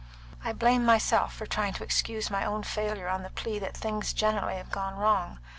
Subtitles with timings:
[0.43, 4.13] "I blame myself for trying to excuse my own failure on the plea that things
[4.13, 5.37] generally have gone wrong.